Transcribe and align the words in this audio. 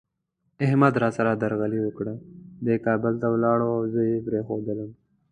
احمد 0.65 0.93
را 1.01 1.09
سره 1.17 1.31
درغلي 1.41 1.79
وکړه، 1.83 2.13
دی 2.65 2.75
کابل 2.85 3.13
ته 3.21 3.27
ولاړ 3.29 3.59
او 3.69 3.75
زه 3.93 4.01
یې 4.09 4.17
پرېښودلم. 4.27 4.91